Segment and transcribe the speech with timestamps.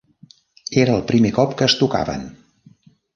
[0.83, 2.25] Era el primer cop que es tocaven.